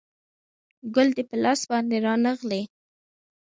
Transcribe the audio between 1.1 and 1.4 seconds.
دې په